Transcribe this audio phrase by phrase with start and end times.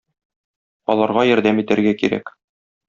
[0.95, 2.39] Аларга ярдәм итәргә кирәк.